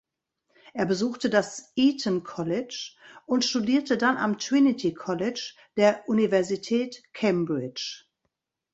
Er 0.73 0.87
besuchte 0.87 1.29
das 1.29 1.73
Eton 1.75 2.23
College 2.23 2.93
und 3.27 3.45
studierte 3.45 3.99
dann 3.99 4.17
am 4.17 4.39
Trinity 4.39 4.95
College 4.95 5.53
der 5.77 6.09
Universität 6.09 7.03
Cambridge. 7.13 8.05